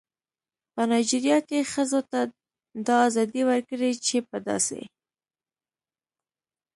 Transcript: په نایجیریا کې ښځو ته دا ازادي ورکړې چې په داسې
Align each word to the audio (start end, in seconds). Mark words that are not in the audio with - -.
په 0.73 0.81
نایجیریا 0.89 1.37
کې 1.47 1.69
ښځو 1.73 1.99
ته 2.11 2.19
دا 2.87 2.97
ازادي 3.07 3.41
ورکړې 3.49 3.91
چې 4.05 4.17
په 4.29 4.37
داسې 4.47 4.81